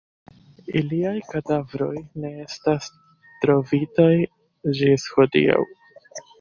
[0.79, 1.91] Iliaj kadavroj
[2.23, 2.89] ne estas
[3.45, 4.11] trovitaj
[4.83, 5.63] ĝis hodiaŭ.